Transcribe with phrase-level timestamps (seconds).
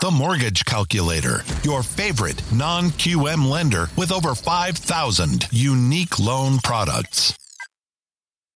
[0.00, 7.34] The Mortgage Calculator, your favorite non QM lender with over 5,000 unique loan products.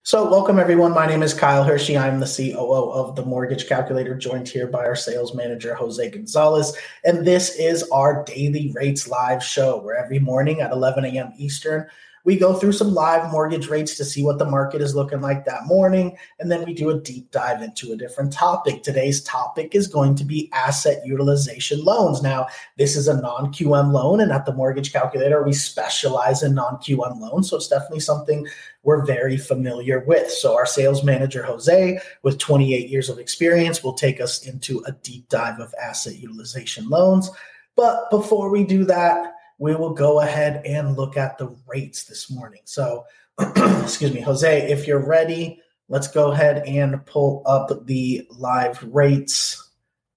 [0.04, 0.94] So, welcome everyone.
[0.94, 1.98] My name is Kyle Hershey.
[1.98, 6.78] I'm the COO of the Mortgage Calculator, joined here by our sales manager, Jose Gonzalez.
[7.04, 11.34] And this is our Daily Rates Live show, where every morning at 11 a.m.
[11.38, 11.88] Eastern,
[12.28, 15.46] we go through some live mortgage rates to see what the market is looking like
[15.46, 16.14] that morning.
[16.40, 18.84] And then we do a deep dive into a different topic.
[18.84, 22.22] Today's topic is going to be asset utilization loans.
[22.22, 26.54] Now, this is a non QM loan, and at the mortgage calculator, we specialize in
[26.54, 27.50] non QM loans.
[27.50, 28.46] So it's definitely something
[28.84, 30.30] we're very familiar with.
[30.30, 34.92] So, our sales manager, Jose, with 28 years of experience, will take us into a
[34.92, 37.32] deep dive of asset utilization loans.
[37.78, 42.30] But before we do that, we will go ahead and look at the rates this
[42.30, 42.62] morning.
[42.66, 43.06] So,
[43.40, 49.72] excuse me, Jose, if you're ready, let's go ahead and pull up the live rates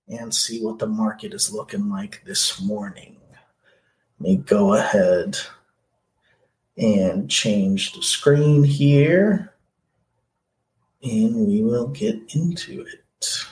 [0.08, 3.16] and see what the market is looking like this morning.
[4.18, 5.38] Let me go ahead
[6.76, 9.54] and change the screen here,
[11.02, 13.44] and we will get into it.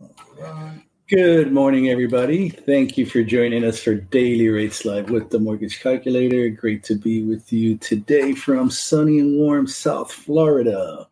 [0.00, 0.82] All right.
[1.14, 2.48] Good morning, everybody.
[2.48, 6.48] Thank you for joining us for Daily Rates Live with the Mortgage Calculator.
[6.48, 11.06] Great to be with you today from sunny and warm South Florida.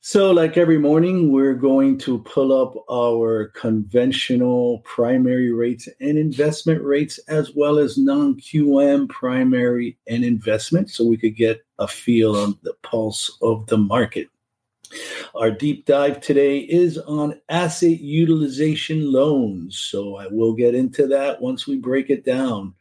[0.00, 6.82] So, like every morning, we're going to pull up our conventional primary rates and investment
[6.82, 12.34] rates, as well as non QM primary and investment, so we could get a feel
[12.34, 14.30] on the pulse of the market.
[15.34, 19.78] Our deep dive today is on asset utilization loans.
[19.78, 22.74] So I will get into that once we break it down.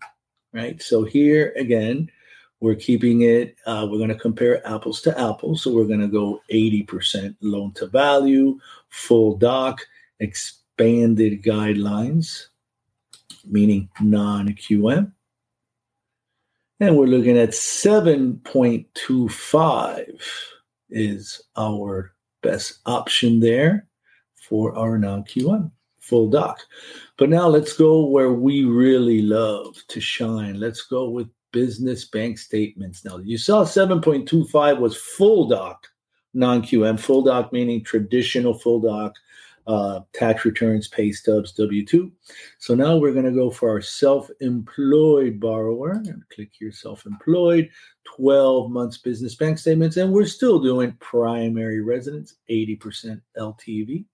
[0.54, 0.82] right?
[0.82, 2.10] So here again,
[2.60, 5.64] we're keeping it, uh, we're going to compare apples to apples.
[5.64, 8.60] So we're going to go 80% loan to value,
[8.90, 9.80] full doc,
[10.20, 12.48] expanded guidelines,
[13.46, 15.12] meaning non QM.
[16.80, 20.22] And we're looking at 7.25
[20.90, 23.86] is our best option there
[24.36, 26.62] for our non QM full doc.
[27.18, 30.60] But now let's go where we really love to shine.
[30.60, 33.06] Let's go with business bank statements.
[33.06, 35.88] Now, you saw 7.25 was full doc,
[36.34, 39.16] non QM, full doc meaning traditional full doc
[39.70, 42.12] uh, tax returns, pay stubs, W 2.
[42.58, 47.06] So now we're going to go for our self employed borrower and click here self
[47.06, 47.70] employed,
[48.16, 49.98] 12 months business bank statements.
[49.98, 54.06] And we're still doing primary residence, 80% LTV.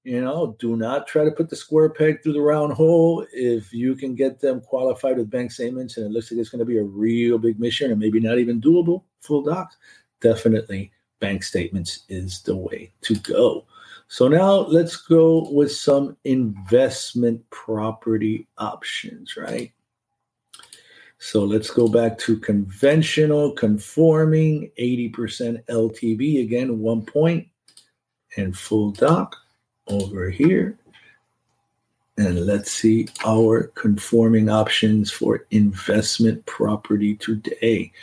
[0.04, 3.26] you know, do not try to put the square peg through the round hole.
[3.34, 6.60] If you can get them qualified with bank statements and it looks like it's going
[6.60, 9.78] to be a real big mission and maybe not even doable, full docs,
[10.20, 13.66] definitely bank statements is the way to go.
[14.12, 19.72] So now let's go with some investment property options, right?
[21.18, 27.48] So let's go back to conventional conforming 80% LTV again, one point
[28.36, 29.38] and full doc
[29.88, 30.78] over here.
[32.18, 37.94] And let's see our conforming options for investment property today.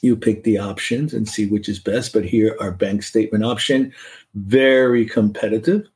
[0.00, 2.12] you pick the options and see which is best.
[2.12, 3.92] But here, our bank statement option,
[4.34, 5.88] very competitive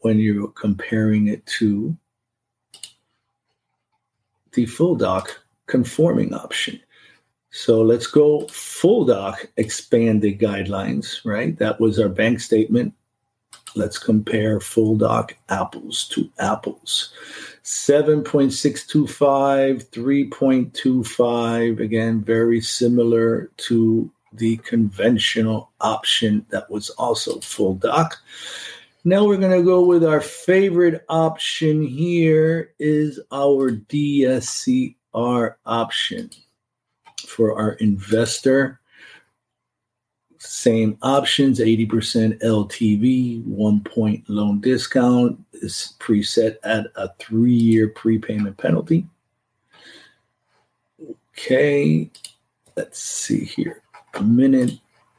[0.00, 1.96] when you're comparing it to
[4.52, 6.78] the full doc conforming option.
[7.50, 11.58] So let's go full doc expanded guidelines, right?
[11.58, 12.94] That was our bank statement.
[13.74, 17.12] Let's compare full doc apples to apples.
[17.64, 28.18] 7.625, 3.25, again, very similar to the conventional option that was also full doc.
[29.04, 36.30] Now we're going to go with our favorite option here is our DSCR option
[37.26, 38.80] for our investor.
[40.38, 48.56] Same options, 80% LTV, one point loan discount is preset at a three year prepayment
[48.56, 49.04] penalty.
[51.36, 52.08] Okay,
[52.76, 53.82] let's see here.
[54.14, 54.78] A minute.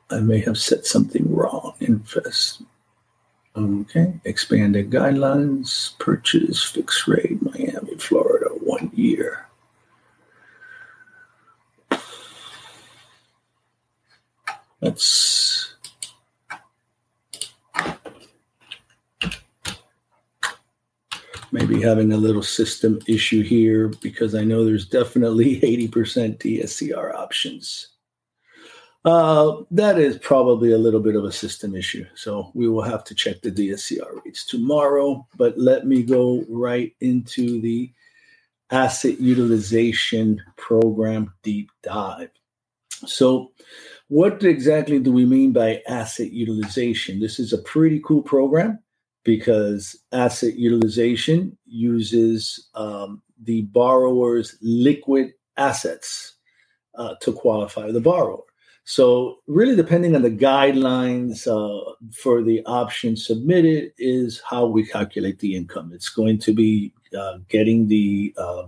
[0.09, 1.73] I may have said something wrong.
[1.79, 2.61] Invest
[3.55, 9.45] Okay, expanded guidelines, purchase, fixed rate, Miami, Florida, one year.
[14.81, 15.75] Let's
[21.51, 27.92] maybe having a little system issue here because I know there's definitely 80% DSCR options.
[29.05, 32.05] Uh, that is probably a little bit of a system issue.
[32.15, 35.27] So we will have to check the DSCR rates tomorrow.
[35.35, 37.91] But let me go right into the
[38.71, 42.29] asset utilization program deep dive.
[43.05, 43.51] So,
[44.07, 47.19] what exactly do we mean by asset utilization?
[47.19, 48.79] This is a pretty cool program
[49.23, 56.35] because asset utilization uses um, the borrower's liquid assets
[56.95, 58.43] uh, to qualify the borrower.
[58.85, 65.39] So, really, depending on the guidelines uh, for the option submitted, is how we calculate
[65.39, 65.91] the income.
[65.93, 68.63] It's going to be uh, getting the uh,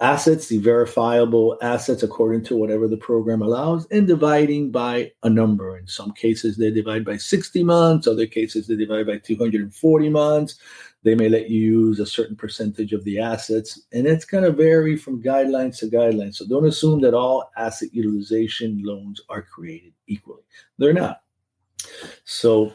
[0.00, 5.76] assets, the verifiable assets, according to whatever the program allows, and dividing by a number.
[5.76, 10.56] In some cases, they divide by 60 months, other cases, they divide by 240 months.
[11.02, 14.52] They may let you use a certain percentage of the assets, and it's going to
[14.52, 16.36] vary from guidelines to guidelines.
[16.36, 20.42] So don't assume that all asset utilization loans are created equally.
[20.78, 21.22] They're not.
[22.24, 22.74] So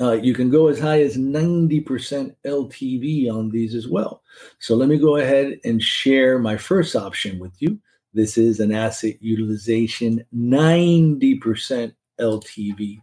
[0.00, 4.22] uh, you can go as high as 90% LTV on these as well.
[4.60, 7.78] So let me go ahead and share my first option with you.
[8.14, 13.00] This is an asset utilization 90% LTV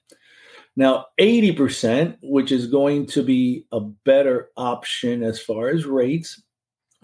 [0.76, 6.42] Now, 80%, which is going to be a better option as far as rates,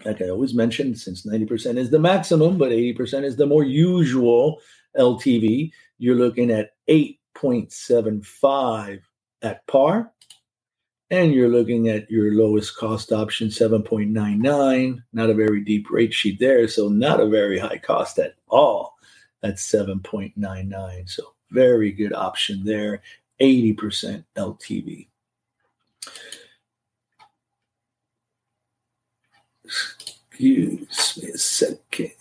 [0.03, 4.59] like I always mention, since 90% is the maximum, but 80% is the more usual
[4.97, 9.01] LTV, you're looking at 8.75
[9.43, 10.11] at par.
[11.11, 15.03] And you're looking at your lowest cost option, 7.99.
[15.11, 16.67] Not a very deep rate sheet there.
[16.67, 18.93] So, not a very high cost at all
[19.41, 21.09] at 7.99.
[21.09, 23.01] So, very good option there.
[23.41, 25.07] 80% LTV.
[29.63, 32.11] Excuse me a second.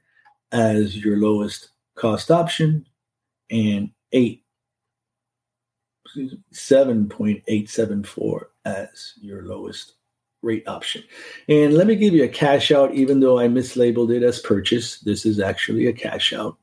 [0.52, 2.86] as your lowest cost option
[3.50, 4.42] and 8
[6.52, 9.94] 7.874 as your lowest
[10.42, 11.04] rate option.
[11.48, 15.00] And let me give you a cash out, even though I mislabeled it as purchase.
[15.00, 16.56] This is actually a cash out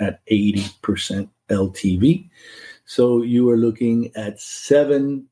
[0.00, 2.30] at 80% LTV.
[2.84, 5.26] So you are looking at seven.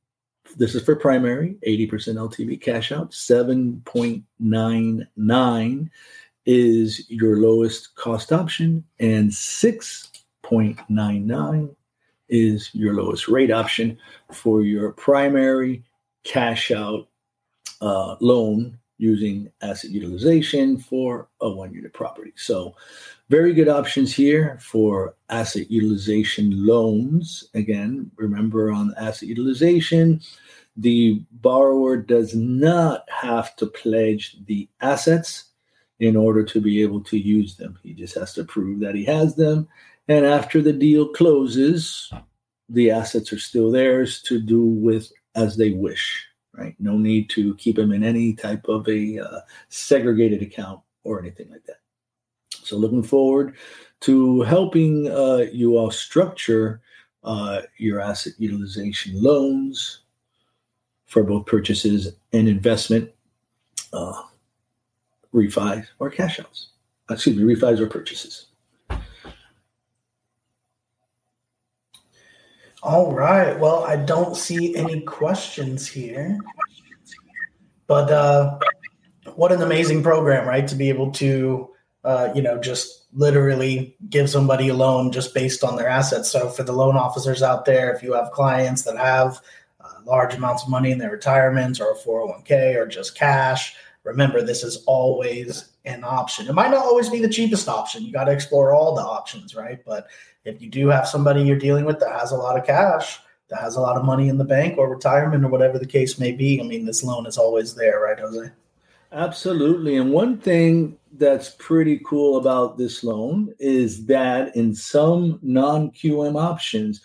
[0.57, 3.13] This is for primary, 80% LTV cash out.
[3.13, 5.91] 7.99
[6.45, 11.77] is your lowest cost option, and 6.99
[12.33, 13.99] is your lowest rate option
[14.33, 15.85] for your primary
[16.25, 17.09] cash out
[17.83, 22.33] uh, loan using asset utilization for a one unit property.
[22.37, 22.75] So,
[23.29, 27.49] very good options here for asset utilization loans.
[27.55, 30.21] Again, remember on asset utilization,
[30.77, 35.45] the borrower does not have to pledge the assets
[35.99, 37.79] in order to be able to use them.
[37.83, 39.69] He just has to prove that he has them.
[40.09, 42.13] And after the deal closes,
[42.69, 46.75] the assets are still theirs to do with as they wish right?
[46.79, 51.51] No need to keep them in any type of a uh, segregated account or anything
[51.51, 51.81] like that.
[52.63, 53.57] So, looking forward
[54.01, 56.81] to helping uh, you all structure
[57.25, 60.01] uh, your asset utilization loans
[61.07, 63.11] for both purchases and investment,
[63.93, 64.23] uh,
[65.35, 66.69] refis or cash outs.
[67.11, 68.47] Excuse me, refis or purchases.
[72.83, 73.57] All right.
[73.59, 76.37] Well, I don't see any questions here.
[77.87, 78.59] But uh,
[79.37, 80.67] what an amazing program, right?
[80.67, 81.71] To be able to,
[82.03, 86.31] uh, you know, just literally give somebody a loan just based on their assets.
[86.31, 89.41] So for the loan officers out there, if you have clients that have
[89.81, 94.43] uh, large amounts of money in their retirements or a 401k or just cash, remember
[94.43, 96.49] this is always an option.
[96.49, 98.05] It might not always be the cheapest option.
[98.05, 99.81] You got to explore all the options, right?
[99.85, 100.07] But
[100.45, 103.61] if you do have somebody you're dealing with that has a lot of cash, that
[103.61, 106.33] has a lot of money in the bank or retirement or whatever the case may
[106.33, 108.51] be, I mean, this loan is always there, right, Jose?
[109.13, 109.97] Absolutely.
[109.97, 116.41] And one thing that's pretty cool about this loan is that in some non QM
[116.41, 117.03] options,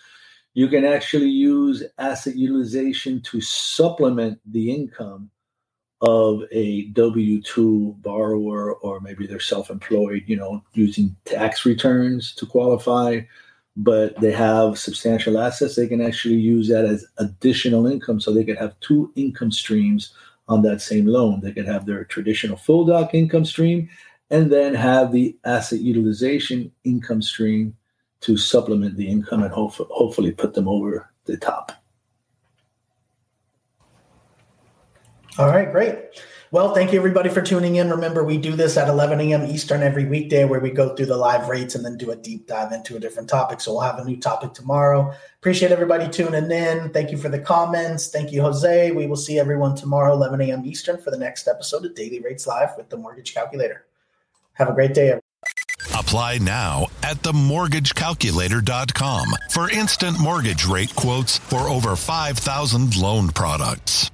[0.53, 5.29] you can actually use asset utilization to supplement the income
[6.01, 12.33] of a W 2 borrower, or maybe they're self employed, you know, using tax returns
[12.35, 13.21] to qualify,
[13.75, 15.75] but they have substantial assets.
[15.75, 18.19] They can actually use that as additional income.
[18.19, 20.13] So they could have two income streams
[20.47, 21.41] on that same loan.
[21.41, 23.89] They could have their traditional full doc income stream
[24.29, 27.75] and then have the asset utilization income stream
[28.21, 31.71] to supplement the income and hope, hopefully put them over the top.
[35.37, 35.95] All right, great.
[36.49, 37.89] Well, thank you everybody for tuning in.
[37.89, 39.45] Remember, we do this at 11 a.m.
[39.45, 42.47] Eastern every weekday where we go through the live rates and then do a deep
[42.47, 43.59] dive into a different topic.
[43.59, 45.13] So we'll have a new topic tomorrow.
[45.39, 46.91] Appreciate everybody tuning in.
[46.91, 48.09] Thank you for the comments.
[48.09, 48.91] Thank you, Jose.
[48.91, 50.63] We will see everyone tomorrow, 11 a.m.
[50.65, 53.83] Eastern, for the next episode of Daily Rates Live with the Mortgage Calculator.
[54.53, 55.19] Have a great day.
[55.93, 64.09] Apply now at themortgagecalculator.com for instant mortgage rate quotes for over 5,000 loan products.